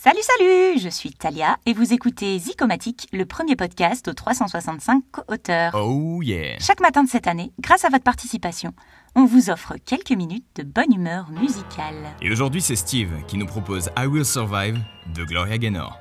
[0.00, 5.74] Salut, salut Je suis Talia et vous écoutez Zicomatique, le premier podcast aux 365 co-auteurs.
[5.74, 8.72] Oh yeah Chaque matin de cette année, grâce à votre participation,
[9.16, 11.96] on vous offre quelques minutes de bonne humeur musicale.
[12.22, 14.78] Et aujourd'hui, c'est Steve qui nous propose I Will Survive
[15.16, 15.98] de Gloria Gaynor.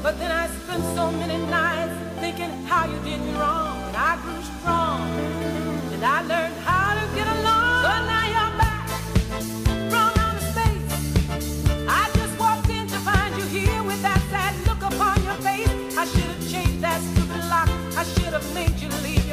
[0.00, 3.77] But then I spent so many nights thinking how you did me wrong.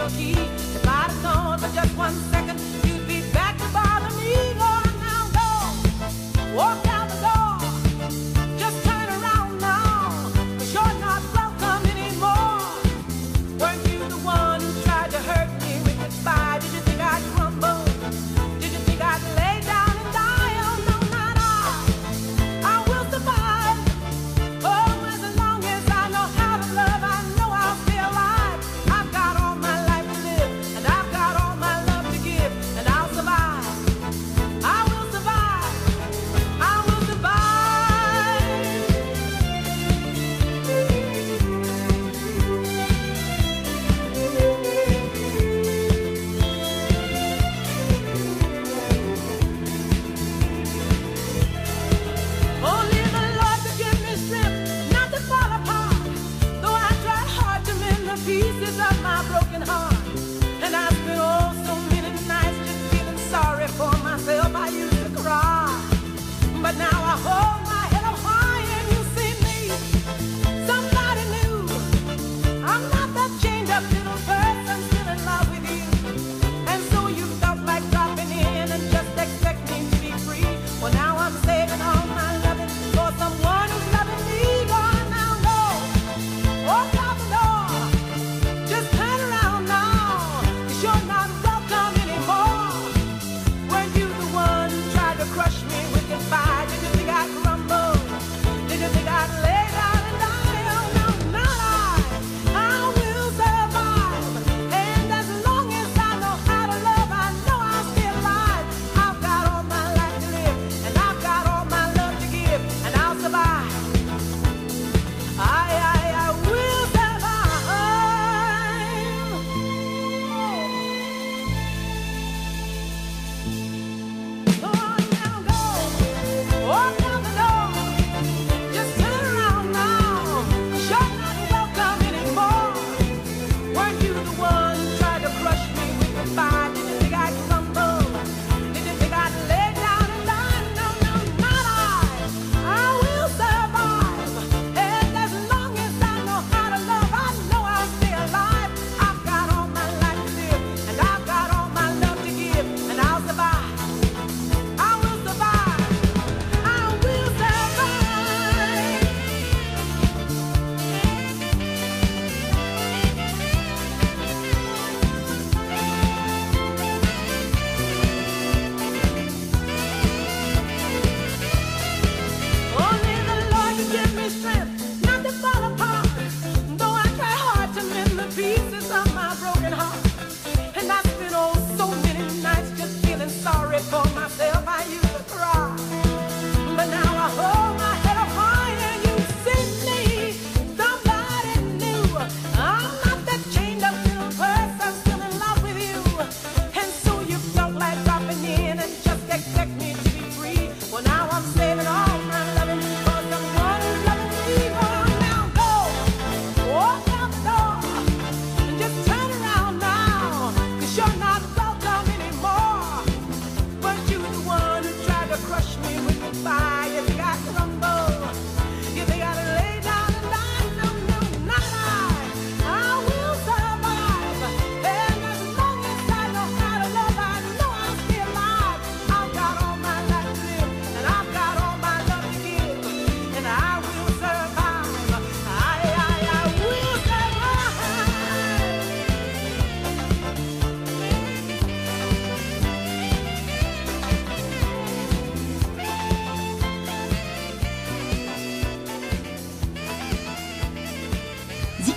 [0.10, 1.08] your key to buy
[1.60, 2.45] for just one second.